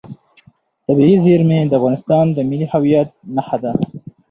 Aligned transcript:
طبیعي 0.85 1.15
زیرمې 1.25 1.59
د 1.65 1.71
افغانستان 1.79 2.25
د 2.31 2.37
ملي 2.49 2.67
هویت 2.73 3.09
نښه 3.35 3.57
ده. 3.63 3.71